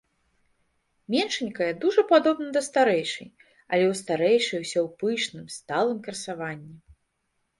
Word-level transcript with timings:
Меншанькая 1.15 1.67
дужа 1.83 2.03
падобна 2.11 2.47
да 2.55 2.61
старэйшай, 2.69 3.29
але 3.71 3.85
ў 3.91 3.99
старэйшай 4.01 4.59
усё 4.65 4.79
ў 4.87 4.89
пышным, 5.03 5.45
сталым 5.57 5.99
красаванні. 6.09 6.75